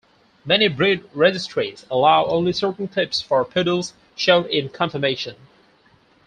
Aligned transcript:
Many 0.45 0.67
breed 0.67 1.03
registries 1.13 1.85
allow 1.91 2.25
only 2.25 2.53
certain 2.53 2.87
clips 2.87 3.21
for 3.21 3.45
poodles 3.45 3.93
shown 4.15 4.47
in 4.47 4.69
conformation. 4.69 5.35